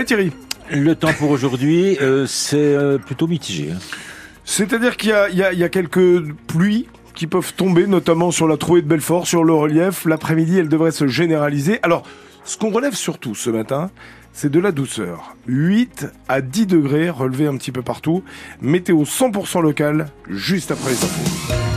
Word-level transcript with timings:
Thierry. 0.00 0.32
Le 0.70 0.94
temps 0.94 1.12
pour 1.12 1.30
aujourd'hui, 1.30 1.98
euh, 2.00 2.26
c'est 2.26 2.56
euh, 2.56 2.98
plutôt 2.98 3.26
mitigé. 3.28 3.72
Hein. 3.72 3.78
C'est-à-dire 4.44 4.96
qu'il 4.96 5.14
y, 5.32 5.36
y 5.36 5.64
a, 5.64 5.68
quelques 5.68 6.32
pluies 6.46 6.88
qui 7.14 7.26
peuvent 7.26 7.52
tomber, 7.54 7.86
notamment 7.86 8.30
sur 8.30 8.48
la 8.48 8.56
trouée 8.56 8.82
de 8.82 8.88
Belfort, 8.88 9.26
sur 9.26 9.44
le 9.44 9.52
relief. 9.52 10.06
L'après-midi, 10.06 10.58
elle 10.58 10.68
devrait 10.68 10.90
se 10.90 11.06
généraliser. 11.06 11.78
Alors, 11.82 12.04
ce 12.44 12.56
qu'on 12.56 12.70
relève 12.70 12.94
surtout 12.94 13.34
ce 13.34 13.50
matin, 13.50 13.90
c'est 14.32 14.50
de 14.50 14.58
la 14.58 14.72
douceur. 14.72 15.36
8 15.46 16.06
à 16.26 16.40
10 16.40 16.66
degrés 16.66 17.10
relevés 17.10 17.46
un 17.46 17.56
petit 17.56 17.70
peu 17.70 17.82
partout. 17.82 18.24
Météo 18.62 19.04
100% 19.04 19.60
local, 19.60 20.06
juste 20.28 20.70
après 20.70 20.90
les 20.90 21.04
infos. 21.04 21.71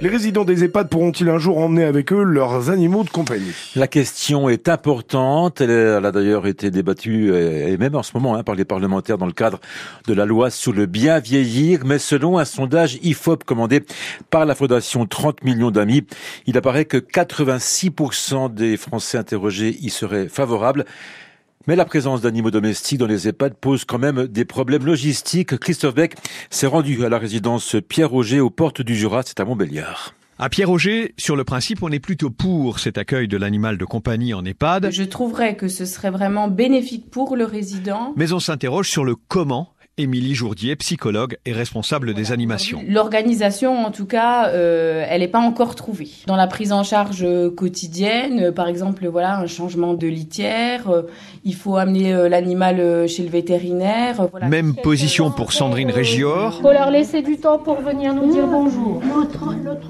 Les 0.00 0.08
résidents 0.08 0.44
des 0.44 0.64
EHPAD 0.64 0.88
pourront-ils 0.88 1.28
un 1.28 1.38
jour 1.38 1.58
emmener 1.58 1.84
avec 1.84 2.12
eux 2.12 2.24
leurs 2.24 2.68
animaux 2.68 3.04
de 3.04 3.10
compagnie? 3.10 3.52
La 3.76 3.86
question 3.86 4.48
est 4.48 4.68
importante. 4.68 5.60
Elle, 5.60 6.04
a 6.04 6.10
d'ailleurs 6.10 6.48
été 6.48 6.72
débattue, 6.72 7.30
euh, 7.30 7.68
et 7.68 7.76
même 7.76 7.94
en 7.94 8.02
ce 8.02 8.10
moment, 8.14 8.34
hein, 8.34 8.42
par 8.42 8.56
les 8.56 8.64
parlementaires 8.64 9.18
dans 9.18 9.26
le 9.26 9.32
cadre 9.32 9.60
de 10.08 10.12
la 10.12 10.26
loi 10.26 10.50
sur 10.50 10.72
le 10.72 10.86
bien 10.86 11.20
vieillir. 11.20 11.84
Mais 11.84 12.00
selon 12.00 12.38
un 12.38 12.44
sondage 12.44 12.98
IFOP 13.02 13.44
commandé 13.44 13.84
par 14.30 14.46
la 14.46 14.56
Fondation 14.56 15.06
30 15.06 15.44
millions 15.44 15.70
d'amis, 15.70 16.04
il 16.46 16.58
apparaît 16.58 16.86
que 16.86 16.96
86% 16.96 18.52
des 18.52 18.76
Français 18.76 19.16
interrogés 19.16 19.78
y 19.80 19.90
seraient 19.90 20.28
favorables. 20.28 20.86
Mais 21.66 21.76
la 21.76 21.86
présence 21.86 22.20
d'animaux 22.20 22.50
domestiques 22.50 22.98
dans 22.98 23.06
les 23.06 23.26
EHPAD 23.26 23.54
pose 23.54 23.86
quand 23.86 23.98
même 23.98 24.26
des 24.26 24.44
problèmes 24.44 24.84
logistiques. 24.84 25.56
Christophe 25.56 25.94
Beck 25.94 26.14
s'est 26.50 26.66
rendu 26.66 27.06
à 27.06 27.08
la 27.08 27.16
résidence 27.16 27.76
Pierre-Roger 27.88 28.40
aux 28.40 28.50
portes 28.50 28.82
du 28.82 28.94
Jura, 28.94 29.22
c'est 29.24 29.40
à 29.40 29.46
Montbéliard. 29.46 30.12
À 30.38 30.50
Pierre-Roger, 30.50 31.14
sur 31.16 31.36
le 31.36 31.44
principe, 31.44 31.82
on 31.82 31.90
est 31.90 32.00
plutôt 32.00 32.28
pour 32.28 32.80
cet 32.80 32.98
accueil 32.98 33.28
de 33.28 33.36
l'animal 33.36 33.78
de 33.78 33.84
compagnie 33.84 34.34
en 34.34 34.44
EHPAD. 34.44 34.90
Je 34.90 35.04
trouverais 35.04 35.56
que 35.56 35.68
ce 35.68 35.86
serait 35.86 36.10
vraiment 36.10 36.48
bénéfique 36.48 37.08
pour 37.08 37.36
le 37.36 37.44
résident. 37.44 38.12
Mais 38.16 38.32
on 38.32 38.40
s'interroge 38.40 38.90
sur 38.90 39.04
le 39.04 39.14
comment 39.14 39.73
Émilie 39.96 40.34
Jourdier, 40.34 40.74
psychologue 40.74 41.36
et 41.46 41.52
responsable 41.52 42.14
des 42.14 42.32
animations. 42.32 42.82
L'organisation, 42.88 43.86
en 43.86 43.92
tout 43.92 44.06
cas, 44.06 44.48
euh, 44.48 45.06
elle 45.08 45.20
n'est 45.20 45.28
pas 45.28 45.38
encore 45.38 45.76
trouvée. 45.76 46.10
Dans 46.26 46.34
la 46.34 46.48
prise 46.48 46.72
en 46.72 46.82
charge 46.82 47.24
quotidienne, 47.54 48.46
euh, 48.46 48.52
par 48.52 48.66
exemple, 48.66 49.06
voilà, 49.06 49.38
un 49.38 49.46
changement 49.46 49.94
de 49.94 50.08
litière, 50.08 50.90
euh, 50.90 51.02
il 51.44 51.54
faut 51.54 51.76
amener 51.76 52.28
l'animal 52.28 53.08
chez 53.08 53.22
le 53.22 53.28
vétérinaire. 53.28 54.28
Même 54.48 54.74
position 54.74 55.30
pour 55.30 55.52
Sandrine 55.52 55.92
Régior. 55.92 56.54
Il 56.58 56.62
faut 56.62 56.72
leur 56.72 56.90
laisser 56.90 57.22
du 57.22 57.36
temps 57.36 57.58
pour 57.58 57.80
venir 57.80 58.14
nous 58.14 58.32
dire 58.32 58.48
bonjour. 58.48 59.00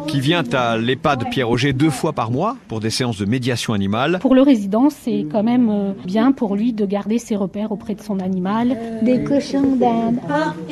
Qui 0.06 0.20
vient 0.20 0.44
à 0.52 0.76
l'EHPAD 0.76 1.30
Pierre-Auger 1.30 1.72
deux 1.72 1.90
fois 1.90 2.12
par 2.12 2.30
mois 2.30 2.56
pour 2.68 2.80
des 2.80 2.90
séances 2.90 3.18
de 3.18 3.24
médiation 3.24 3.72
animale. 3.72 4.18
Pour 4.20 4.34
le 4.34 4.42
résident, 4.42 4.90
c'est 4.90 5.24
quand 5.32 5.42
même 5.42 5.94
bien 6.04 6.32
pour 6.32 6.56
lui 6.56 6.72
de 6.74 6.84
garder 6.84 7.18
ses 7.18 7.36
repères 7.36 7.72
auprès 7.72 7.94
de 7.94 8.02
son 8.02 8.20
animal. 8.20 8.76
Des 9.02 9.22
cochons 9.24 9.76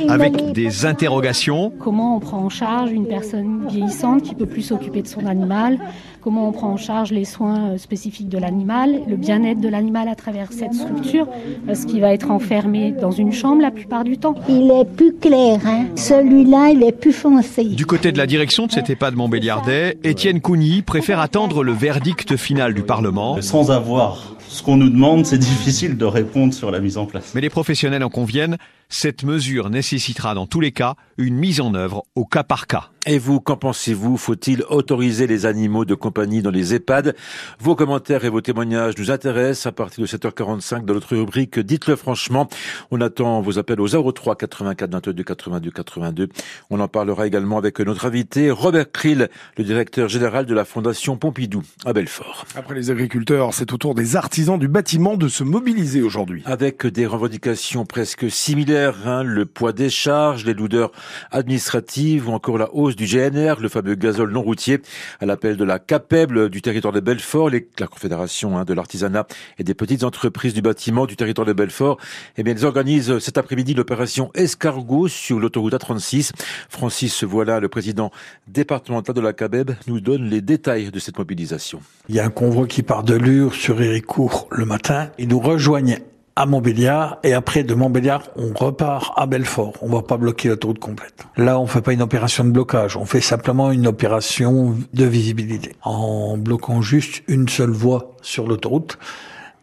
avec 0.09 0.53
des 0.53 0.87
interrogations. 0.87 1.73
Comment 1.79 2.17
on 2.17 2.21
prend 2.21 2.39
en 2.39 2.49
charge 2.49 2.93
une 2.93 3.07
personne 3.07 3.67
vieillissante 3.69 4.23
qui 4.23 4.35
peut 4.35 4.47
plus 4.47 4.63
s'occuper 4.63 5.03
de 5.03 5.09
son 5.09 5.27
animal? 5.27 5.79
Comment 6.21 6.49
on 6.49 6.53
prend 6.53 6.71
en 6.71 6.77
charge 6.77 7.11
les 7.11 7.25
soins 7.25 7.71
euh, 7.71 7.79
spécifiques 7.79 8.29
de 8.29 8.39
l'animal, 8.39 9.01
le 9.09 9.17
bien-être 9.17 9.61
de 9.61 9.69
l'animal 9.69 10.07
à 10.07 10.15
travers 10.15 10.53
cette 10.53 10.73
structure 10.73 11.27
Parce 11.67 11.85
qu'il 11.85 12.01
va 12.01 12.13
être 12.13 12.31
enfermé 12.31 12.93
dans 12.93 13.11
une 13.11 13.33
chambre 13.33 13.61
la 13.61 13.73
plupart 13.73 14.05
du 14.05 14.19
temps? 14.19 14.37
Il 14.49 14.71
est 14.71 14.85
plus 14.85 15.15
clair, 15.15 15.59
hein 15.67 15.87
celui-là, 15.97 16.71
il 16.71 16.83
est 16.85 16.93
plus 16.93 17.13
foncé. 17.13 17.65
Du 17.65 17.87
côté 17.87 18.13
de 18.13 18.19
la 18.19 18.27
direction 18.27 18.67
de 18.67 18.73
cet 18.73 18.89
EHPAD 18.89 19.17
Montbéliardais, 19.17 19.99
Étienne 20.05 20.41
Cougny 20.41 20.83
préfère 20.83 21.19
attendre 21.19 21.65
le 21.65 21.73
verdict 21.73 22.37
final 22.37 22.73
du 22.73 22.83
Parlement. 22.83 23.41
Sans 23.41 23.73
avoir 23.73 24.37
ce 24.49 24.63
qu'on 24.63 24.77
nous 24.77 24.91
demande, 24.91 25.27
c'est 25.27 25.39
difficile 25.39 25.97
de 25.97 26.05
répondre 26.05 26.55
sur 26.55 26.71
la 26.71 26.81
mise 26.81 26.99
en 26.99 27.07
place. 27.07 27.33
Mais 27.35 27.41
les 27.41 27.51
professionnels 27.51 28.05
en 28.05 28.11
conviennent, 28.11 28.59
cette 28.89 29.25
mesure 29.25 29.71
nécessitera 29.71 30.35
dans 30.35 30.47
tous 30.47 30.61
les 30.61 30.73
cas 30.73 30.95
une 31.19 31.35
mise 31.35 31.61
en 31.61 31.75
œuvre 31.75 32.05
au 32.15 32.25
cas 32.25 32.45
par 32.45 32.67
cas. 32.67 32.92
Et 33.05 33.19
vous, 33.19 33.41
qu'en 33.41 33.57
pensez-vous? 33.57 34.17
Faut-il 34.17 34.63
autoriser 34.69 35.27
les 35.27 35.45
animaux 35.45 35.85
de 35.85 35.97
compagnie 35.97 36.41
dans 36.41 36.53
les 36.53 36.73
EHPAD? 36.73 37.17
Vos 37.59 37.75
commentaires 37.75 38.25
et 38.25 38.29
vos 38.29 38.41
témoignages 38.41 38.95
nous 38.97 39.11
intéressent 39.11 39.67
à 39.67 39.73
partir 39.73 40.03
de 40.03 40.07
7h45 40.07 40.85
dans 40.85 40.95
notre 40.95 41.17
rubrique 41.17 41.59
Dites-le 41.59 41.97
franchement. 41.97 42.49
On 42.93 43.01
attend 43.01 43.41
vos 43.41 43.59
appels 43.59 43.81
au 43.81 44.13
03 44.13 44.37
84 44.37 44.89
22 44.89 45.25
82 45.25 45.71
82. 45.73 46.29
On 46.71 46.79
en 46.79 46.87
parlera 46.87 47.27
également 47.27 47.59
avec 47.59 47.81
notre 47.81 48.07
invité 48.07 48.53
Robert 48.53 48.93
Krill, 48.93 49.29
le 49.59 49.65
directeur 49.65 50.09
général 50.09 50.47
de 50.47 50.55
la 50.55 50.65
Fondation 50.65 51.17
Pompidou 51.17 51.65
à 51.85 51.93
Belfort. 51.93 52.45
Après 52.55 52.77
les 52.77 52.93
agriculteurs, 52.93 53.53
c'est 53.53 53.73
au 53.73 53.79
tour 53.79 53.97
des 53.97 54.15
artisans 54.15 54.61
du 54.61 54.69
bâtiment 54.69 55.17
de 55.17 55.27
se 55.27 55.43
mobiliser 55.43 56.03
aujourd'hui. 56.03 56.45
Avec 56.47 56.87
des 56.87 57.07
revendications 57.07 57.85
presque 57.85 58.31
similaires, 58.31 59.09
hein, 59.09 59.25
le 59.25 59.45
poids 59.45 59.73
des 59.73 59.91
charges, 59.91 60.45
les 60.45 60.55
lourdeurs 60.55 60.93
administratives 61.33 62.29
ou 62.29 62.33
encore 62.33 62.59
la 62.59 62.73
hausse 62.73 62.92
du 62.97 63.07
GNR, 63.07 63.61
le 63.61 63.69
fameux 63.69 63.95
gazole 63.95 64.33
non 64.33 64.43
routier, 64.43 64.81
à 65.21 65.27
l'appel 65.27 65.57
de 65.57 65.65
la 65.65 65.79
CAPEB 65.79 66.49
du 66.49 66.63
territoire 66.63 66.93
de 66.93 67.01
Belfort, 67.01 67.51
la 67.51 67.87
Confédération 67.87 68.59
hein, 68.59 68.65
de 68.65 68.75
l'artisanat 68.75 69.27
et 69.59 69.65
des 69.65 69.75
petites 69.75 70.05
entreprises 70.05 70.55
du 70.55 70.63
bâtiment 70.63 71.07
du 71.07 71.17
territoire 71.17 71.47
de 71.47 71.53
Belfort. 71.53 71.99
Eh 72.37 72.43
bien, 72.43 72.55
ils 72.55 72.65
organisent 72.65 73.19
cet 73.19 73.39
après-midi 73.39 73.75
l'opération 73.75 74.31
Escargot 74.35 75.09
sur 75.09 75.39
l'autoroute 75.39 75.75
A36. 75.75 76.33
Francis 76.69 77.25
Voilà, 77.25 77.61
le 77.61 77.69
président 77.69 78.11
départemental 78.49 79.15
de 79.15 79.21
la 79.21 79.33
CAPEB, 79.33 79.73
nous 79.87 80.01
donne 80.01 80.29
les 80.29 80.41
détails 80.41 80.91
de 80.91 80.99
cette 80.99 81.19
mobilisation. 81.19 81.81
Il 82.09 82.15
y 82.15 82.21
a 82.21 82.25
un 82.25 82.31
convoi 82.31 82.67
qui 82.67 82.83
part 82.83 83.03
de 83.05 83.15
Lure 83.15 83.55
sur 83.55 83.81
Héricourt 83.81 84.49
le 84.51 84.65
matin. 84.65 85.11
Ils 85.19 85.29
nous 85.29 85.41
rejoignent 85.41 85.99
à 86.37 86.47
Montbéliard 86.47 87.19
et 87.25 87.35
après 87.35 87.63
de 87.63 87.75
Montbéliard 87.75 88.29
on 88.37 88.53
repart 88.55 89.13
à 89.17 89.27
Belfort. 89.27 89.75
On 89.83 89.89
va 89.89 90.03
pas 90.03 90.17
bloquer 90.17 90.49
l'autoroute 90.49 90.79
complète. 90.79 91.25
Là 91.37 91.59
on 91.59 91.67
fait 91.67 91.83
pas 91.83 91.93
une 91.93 92.03
opération 92.03 92.45
de 92.45 92.51
blocage, 92.51 92.97
on 92.97 93.05
fait 93.05 93.21
simplement 93.21 93.71
une 93.71 93.87
opération 93.87 94.77
de 94.93 95.05
visibilité 95.05 95.77
en 95.83 96.37
bloquant 96.37 96.83
juste 96.83 97.23
une 97.29 97.49
seule 97.49 97.71
voie 97.71 98.15
sur 98.23 98.47
l'autoroute. 98.47 98.99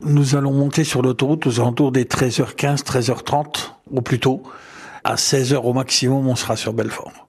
Nous 0.02 0.36
allons 0.36 0.54
monter 0.54 0.84
sur 0.84 1.02
l'autoroute 1.02 1.48
aux 1.48 1.60
alentours 1.60 1.92
des 1.92 2.06
13h15, 2.06 2.84
13h30 2.84 3.72
au 3.92 4.02
plus 4.02 4.20
tôt. 4.20 4.44
À 5.04 5.16
16h 5.16 5.56
au 5.56 5.74
maximum 5.74 6.28
on 6.28 6.36
sera 6.36 6.56
sur 6.56 6.74
Belfort. 6.74 7.28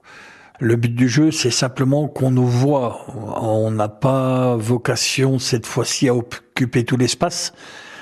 Le 0.63 0.75
but 0.75 0.93
du 0.93 1.09
jeu, 1.09 1.31
c'est 1.31 1.49
simplement 1.49 2.07
qu'on 2.07 2.29
nous 2.29 2.45
voit. 2.45 3.07
On 3.41 3.71
n'a 3.71 3.89
pas 3.89 4.55
vocation 4.57 5.39
cette 5.39 5.65
fois-ci 5.65 6.07
à 6.07 6.13
occuper 6.13 6.85
tout 6.85 6.97
l'espace. 6.97 7.51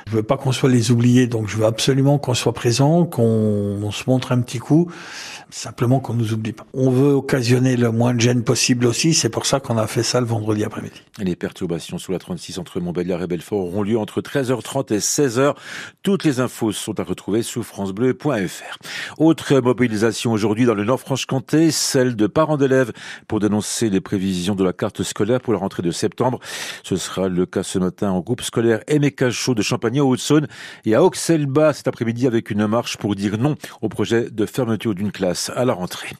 Je 0.09 0.15
veux 0.15 0.23
pas 0.23 0.37
qu'on 0.37 0.51
soit 0.51 0.69
les 0.69 0.89
oubliés, 0.89 1.27
donc 1.27 1.47
je 1.47 1.57
veux 1.57 1.65
absolument 1.65 2.17
qu'on 2.17 2.33
soit 2.33 2.53
présent, 2.53 3.05
qu'on 3.05 3.91
se 3.91 4.09
montre 4.09 4.31
un 4.31 4.41
petit 4.41 4.57
coup 4.57 4.91
simplement 5.49 5.99
qu'on 5.99 6.13
nous 6.13 6.33
oublie 6.33 6.51
pas. 6.51 6.65
On 6.73 6.89
veut 6.89 7.13
occasionner 7.13 7.75
le 7.75 7.91
moins 7.91 8.13
de 8.13 8.19
gêne 8.19 8.43
possible 8.43 8.85
aussi, 8.85 9.13
c'est 9.13 9.29
pour 9.29 9.45
ça 9.45 9.59
qu'on 9.59 9.77
a 9.77 9.87
fait 9.87 10.03
ça 10.03 10.19
le 10.19 10.27
vendredi 10.27 10.63
après-midi. 10.63 11.01
Les 11.19 11.35
perturbations 11.35 11.97
sous 11.97 12.11
la 12.11 12.19
36 12.19 12.59
entre 12.59 12.79
Montbéliard 12.79 13.21
et 13.23 13.27
Belfort 13.27 13.59
auront 13.59 13.83
lieu 13.83 13.97
entre 13.97 14.21
13h30 14.21 14.93
et 14.93 14.99
16h. 14.99 15.55
Toutes 16.03 16.23
les 16.23 16.39
infos 16.39 16.71
sont 16.71 16.99
à 16.99 17.03
retrouver 17.03 17.41
sur 17.41 17.63
francebleu.fr. 17.63 18.77
Autre 19.17 19.59
mobilisation 19.59 20.31
aujourd'hui 20.31 20.65
dans 20.65 20.75
le 20.75 20.83
Nord-Franche-Comté, 20.83 21.71
celle 21.71 22.15
de 22.15 22.27
parents 22.27 22.57
d'élèves 22.57 22.91
pour 23.27 23.39
dénoncer 23.39 23.89
les 23.89 24.01
prévisions 24.01 24.55
de 24.55 24.63
la 24.63 24.73
carte 24.73 25.03
scolaire 25.03 25.41
pour 25.41 25.53
la 25.53 25.59
rentrée 25.59 25.83
de 25.83 25.91
septembre. 25.91 26.39
Ce 26.83 26.95
sera 26.95 27.27
le 27.27 27.45
cas 27.45 27.63
ce 27.63 27.79
matin 27.79 28.11
en 28.11 28.19
groupe 28.19 28.41
scolaire 28.41 28.81
Aimé 28.87 29.11
Cachot 29.11 29.55
de 29.55 29.61
Champagne 29.61 29.98
au 29.99 30.09
Haute-Saône 30.09 30.47
et 30.85 30.95
à 30.95 31.03
Auxelles-Bas 31.03 31.73
cet 31.73 31.87
après-midi 31.87 32.27
avec 32.27 32.49
une 32.49 32.67
marche 32.67 32.97
pour 32.97 33.15
dire 33.15 33.37
non 33.37 33.55
au 33.81 33.89
projet 33.89 34.29
de 34.29 34.45
fermeture 34.45 34.95
d'une 34.95 35.11
classe 35.11 35.51
à 35.55 35.65
la 35.65 35.73
rentrée. 35.73 36.11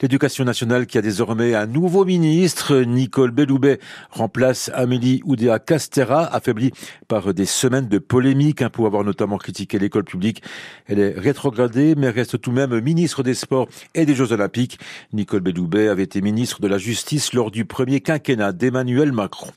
L'éducation 0.00 0.44
nationale 0.44 0.86
qui 0.86 0.98
a 0.98 1.02
désormais 1.02 1.54
un 1.54 1.66
nouveau 1.66 2.04
ministre, 2.04 2.76
Nicole 2.76 3.30
Belloubet, 3.30 3.78
remplace 4.10 4.70
Amélie 4.74 5.22
Oudéa 5.24 5.58
Castera, 5.58 6.24
affaiblie 6.34 6.72
par 7.06 7.34
des 7.34 7.46
semaines 7.46 7.88
de 7.88 7.98
polémiques 7.98 8.62
hein, 8.62 8.70
pour 8.70 8.86
avoir 8.86 9.04
notamment 9.04 9.38
critiqué 9.38 9.78
l'école 9.78 10.04
publique. 10.04 10.42
Elle 10.86 10.98
est 10.98 11.18
rétrogradée, 11.18 11.94
mais 11.96 12.10
reste 12.10 12.40
tout 12.40 12.50
de 12.50 12.56
même 12.56 12.80
ministre 12.80 13.22
des 13.22 13.34
Sports 13.34 13.68
et 13.94 14.06
des 14.06 14.14
Jeux 14.14 14.32
Olympiques. 14.32 14.78
Nicole 15.12 15.40
Belloubet 15.40 15.88
avait 15.88 16.02
été 16.04 16.20
ministre 16.20 16.60
de 16.60 16.68
la 16.68 16.78
Justice 16.78 17.32
lors 17.32 17.50
du 17.50 17.64
premier 17.64 18.00
quinquennat 18.00 18.52
d'Emmanuel 18.52 19.12
Macron. 19.12 19.50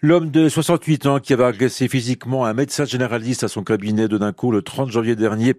L'homme 0.00 0.30
de 0.30 0.48
68 0.48 1.06
ans 1.06 1.18
qui 1.18 1.32
avait 1.32 1.42
agressé 1.42 1.88
physiquement 1.88 2.46
un 2.46 2.54
médecin 2.54 2.84
généraliste 2.84 3.42
à 3.42 3.48
son 3.48 3.64
cabinet 3.64 4.06
de 4.06 4.16
Duncourt 4.16 4.52
le 4.52 4.62
30 4.62 4.92
janvier 4.92 5.16
dernier 5.16 5.56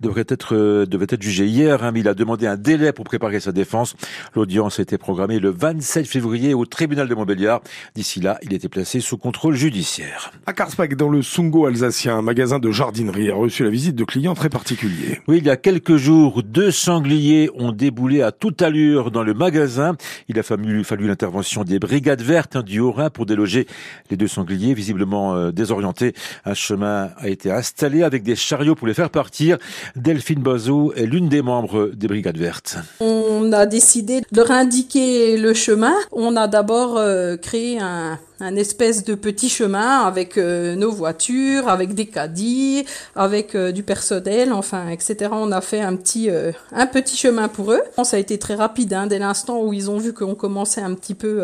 devrait 0.00 0.24
être, 0.26 0.54
euh, 0.56 0.86
devait 0.86 1.04
être 1.10 1.20
jugé 1.20 1.44
hier, 1.44 1.84
hein, 1.84 1.92
mais 1.92 2.00
il 2.00 2.08
a 2.08 2.14
demandé 2.14 2.46
un 2.46 2.56
délai 2.56 2.94
pour 2.94 3.04
préparer 3.04 3.40
sa 3.40 3.52
défense. 3.52 3.94
L'audience 4.34 4.78
été 4.78 4.96
programmée 4.96 5.38
le 5.38 5.50
27 5.50 6.06
février 6.06 6.54
au 6.54 6.64
tribunal 6.64 7.08
de 7.08 7.14
Montbéliard. 7.14 7.60
D'ici 7.94 8.20
là, 8.20 8.38
il 8.40 8.54
était 8.54 8.70
placé 8.70 9.00
sous 9.00 9.18
contrôle 9.18 9.54
judiciaire. 9.54 10.32
À 10.46 10.54
Karspach, 10.54 10.88
dans 10.96 11.10
le 11.10 11.20
Sungo 11.20 11.66
alsacien, 11.66 12.16
un 12.16 12.22
magasin 12.22 12.60
de 12.60 12.70
jardinerie 12.70 13.30
a 13.30 13.34
reçu 13.34 13.64
la 13.64 13.70
visite 13.70 13.96
de 13.96 14.04
clients 14.04 14.34
très 14.34 14.48
particuliers. 14.48 15.20
Oui, 15.28 15.40
il 15.42 15.44
y 15.44 15.50
a 15.50 15.58
quelques 15.58 15.96
jours, 15.96 16.42
deux 16.42 16.70
sangliers 16.70 17.50
ont 17.54 17.72
déboulé 17.72 18.22
à 18.22 18.32
toute 18.32 18.62
allure 18.62 19.10
dans 19.10 19.22
le 19.22 19.34
magasin. 19.34 19.94
Il 20.28 20.38
a 20.38 20.42
fallu, 20.42 20.84
fallu 20.84 21.06
l'intervention 21.06 21.64
des 21.64 21.78
brigades 21.78 22.22
vertes 22.22 22.56
hein, 22.56 22.62
du 22.62 22.80
Haut-Rhin 22.80 23.10
pour 23.10 23.26
déloger 23.26 23.66
les 24.10 24.16
deux 24.16 24.28
sangliers, 24.28 24.74
visiblement 24.74 25.34
euh, 25.34 25.50
désorientés. 25.50 26.14
Un 26.44 26.54
chemin 26.54 27.10
a 27.16 27.28
été 27.28 27.50
installé 27.50 28.02
avec 28.02 28.22
des 28.22 28.36
chariots 28.36 28.74
pour 28.74 28.86
les 28.86 28.94
faire 28.94 29.10
partir. 29.10 29.58
Delphine 29.96 30.40
Bazot 30.40 30.92
est 30.94 31.06
l'une 31.06 31.28
des 31.28 31.42
membres 31.42 31.90
des 31.94 32.08
Brigades 32.08 32.38
Vertes. 32.38 32.76
On 33.00 33.52
a 33.52 33.66
décidé 33.66 34.20
de 34.20 34.26
leur 34.36 34.50
indiquer 34.50 35.36
le 35.36 35.54
chemin. 35.54 35.94
On 36.12 36.36
a 36.36 36.48
d'abord 36.48 36.96
euh, 36.96 37.36
créé 37.36 37.78
un, 37.80 38.18
un 38.40 38.56
espèce 38.56 39.04
de 39.04 39.14
petit 39.14 39.48
chemin 39.48 40.00
avec 40.00 40.38
euh, 40.38 40.74
nos 40.74 40.90
voitures, 40.90 41.68
avec 41.68 41.94
des 41.94 42.06
caddies, 42.06 42.84
avec 43.14 43.54
euh, 43.54 43.70
du 43.70 43.84
personnel, 43.84 44.52
enfin, 44.52 44.88
etc. 44.88 45.30
On 45.32 45.52
a 45.52 45.60
fait 45.60 45.80
un 45.80 45.94
petit, 45.94 46.30
euh, 46.30 46.50
un 46.72 46.86
petit 46.86 47.16
chemin 47.16 47.46
pour 47.46 47.72
eux. 47.72 47.80
Ça 48.02 48.16
a 48.16 48.18
été 48.18 48.38
très 48.38 48.56
rapide, 48.56 48.92
hein, 48.92 49.06
dès 49.06 49.20
l'instant 49.20 49.62
où 49.62 49.72
ils 49.72 49.88
ont 49.90 49.98
vu 49.98 50.12
qu'on 50.12 50.34
commençait 50.34 50.80
un 50.80 50.94
petit 50.94 51.14
peu 51.14 51.42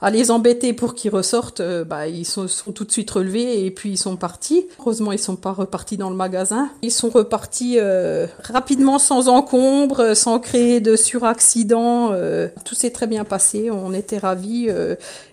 à 0.00 0.10
les 0.10 0.30
embêter 0.30 0.72
pour 0.72 0.94
qu'ils 0.94 1.10
ressortent, 1.10 1.62
bah, 1.86 2.06
ils 2.06 2.24
sont, 2.24 2.48
sont, 2.48 2.72
tout 2.72 2.84
de 2.84 2.92
suite 2.92 3.10
relevés 3.10 3.64
et 3.64 3.70
puis 3.70 3.90
ils 3.90 3.96
sont 3.96 4.16
partis. 4.16 4.66
Heureusement, 4.78 5.12
ils 5.12 5.18
sont 5.18 5.36
pas 5.36 5.52
repartis 5.52 5.96
dans 5.96 6.10
le 6.10 6.16
magasin. 6.16 6.70
Ils 6.82 6.90
sont 6.90 7.08
repartis 7.08 7.78
rapidement, 8.42 8.98
sans 8.98 9.28
encombre, 9.28 10.14
sans 10.14 10.38
créer 10.38 10.80
de 10.80 10.96
suraccident. 10.96 12.12
tout 12.64 12.74
s'est 12.74 12.90
très 12.90 13.06
bien 13.06 13.24
passé. 13.24 13.70
On 13.70 13.94
était 13.94 14.18
ravis. 14.18 14.68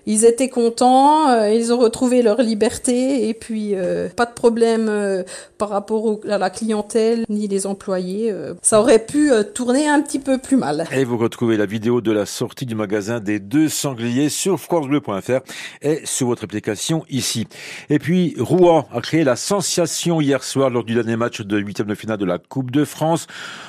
ils 0.06 0.25
étaient 0.25 0.50
contents 0.50 0.67
euh, 0.81 1.54
ils 1.54 1.74
ont 1.74 1.78
retrouvé 1.78 2.22
leur 2.22 2.42
liberté 2.42 3.30
et 3.30 3.34
puis 3.34 3.72
euh, 3.74 4.10
pas 4.10 4.25
de 4.25 4.34
problème 4.34 4.88
euh, 4.90 5.24
par 5.58 5.69
rapport 5.69 6.19
à 6.30 6.38
la 6.38 6.50
clientèle 6.50 7.25
ni 7.30 7.48
les 7.48 7.66
employés. 7.66 8.34
ça 8.62 8.80
aurait 8.80 9.04
pu 9.06 9.31
tourner 9.54 9.88
un 9.88 10.02
petit 10.02 10.19
peu 10.19 10.38
plus 10.38 10.58
mal. 10.58 10.86
Et 10.92 11.04
vous 11.04 11.18
retrouvez 11.18 11.58
la 11.58 11.66
vidéo 11.66 12.02
de 12.02 12.12
la 12.12 12.25
sortie 12.25 12.66
du 12.66 12.75
magasin 12.75 13.19
des 13.19 13.40
deux 13.40 13.69
sangliers 13.69 14.30
sur 14.30 14.60
francebleu.fr 14.60 15.40
et 15.81 16.02
sur 16.04 16.28
votre 16.28 16.44
application 16.44 17.04
ici. 17.10 17.48
Et 17.90 18.00
puis 18.00 18.36
Rouen 18.40 18.88
a 18.94 19.02
créé 19.02 19.24
la 19.24 19.36
sensation 19.36 20.22
hier 20.22 20.44
soir 20.44 20.69
lors 20.69 20.84
du 20.84 20.94
dernier 20.94 21.16
match 21.16 21.42
de 21.42 21.58
huitième 21.58 21.88
de 21.88 21.96
finale 21.96 22.18
de 22.18 22.25
la 22.25 22.38
Coupe 22.38 22.72
de 22.72 22.86
France. 22.86 23.28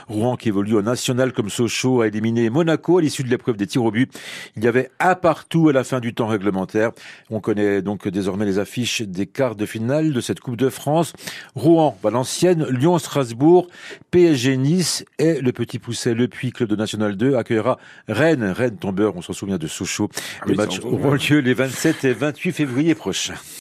Rouen 0.09 0.37
qui 0.37 0.49
évolue 0.49 0.77
en 0.77 0.83
national 0.83 1.33
comme 1.33 1.50
Sochaux 1.50 2.03
a 2.03 2.06
éliminé 2.06 2.50
Monaco 2.50 2.99
à 2.99 3.03
l'issue 3.03 3.23
de 3.23 3.29
l'épreuve 3.29 3.56
des 3.56 3.67
tirs 3.67 3.85
au 3.85 3.91
but. 3.91 4.12
Il 4.56 4.65
y 4.65 4.69
avait 4.69 4.91
un 5.00 5.15
partout 5.15 5.69
à 5.69 5.73
la 5.73 5.85
fin 5.85 6.00
du 6.00 6.15
temps 6.15 6.27
réglementaire. 6.27 6.88
On 7.31 7.40
connaît 7.40 7.82
donc 7.82 8.08
désormais 8.08 8.44
les 8.44 8.58
affiches 8.58 9.02
des 9.02 9.26
quarts 9.26 9.56
de 9.56 9.67
finale 9.67 10.12
de 10.12 10.20
cette 10.20 10.40
Coupe 10.40 10.56
de 10.56 10.69
France. 10.69 11.12
Rouen, 11.55 11.96
Valenciennes, 12.02 12.67
Lyon, 12.70 12.99
Strasbourg, 12.99 13.69
PSG 14.11 14.56
Nice 14.56 15.05
et 15.19 15.40
le 15.40 15.52
Petit 15.52 15.79
Pousset 15.79 16.14
Le 16.14 16.29
Puy, 16.29 16.52
club 16.52 16.69
de 16.69 16.76
National 16.76 17.17
2, 17.17 17.37
accueillera 17.37 17.79
Rennes. 18.08 18.44
Rennes 18.44 18.76
tombeur, 18.76 19.17
on 19.17 19.23
s'en 19.23 19.32
souvient 19.32 19.58
de 19.58 19.67
Sochaux. 19.67 20.08
Ah 20.40 20.44
les 20.46 20.55
matchs 20.55 20.81
auront 20.81 21.14
lieu 21.14 21.38
les 21.38 21.55
27 21.55 22.05
et 22.05 22.12
28 22.12 22.52
février 22.52 22.94
prochains. 22.94 23.35